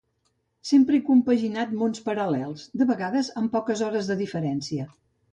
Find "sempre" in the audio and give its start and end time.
0.67-0.95